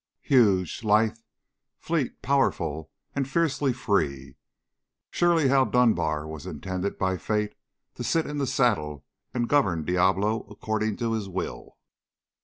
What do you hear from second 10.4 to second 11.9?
according to his will.